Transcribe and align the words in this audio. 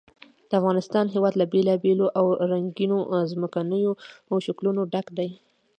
د 0.49 0.51
افغانستان 0.59 1.05
هېواد 1.15 1.33
له 1.37 1.45
بېلابېلو 1.53 2.05
او 2.19 2.25
رنګینو 2.51 2.97
ځمکنیو 3.31 3.91
شکلونو 4.45 4.81
ډک 4.91 5.07
دی. 5.17 5.29